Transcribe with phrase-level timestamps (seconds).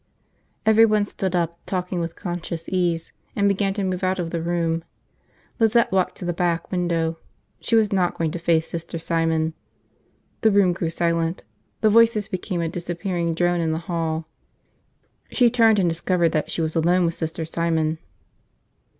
[0.65, 4.83] Everyone stood up, talking with conscious ease, and began to move out of the room.
[5.59, 7.13] Lizette walked to the back windows.
[7.59, 9.53] She was not going to face Sister Simon.
[10.41, 11.43] The room grew silent,
[11.81, 14.27] the voices became a disappearing drone in the hall.
[15.29, 17.99] She turned, and discovered that she was alone with Sister Simon.